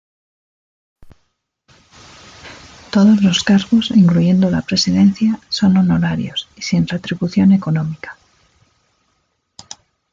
[2.91, 8.17] Todos los cargos, incluyendo la presidencia, son honorarios y sin retribución económica.